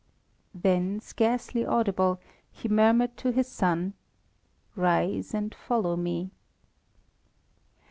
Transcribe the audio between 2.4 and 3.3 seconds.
he murmured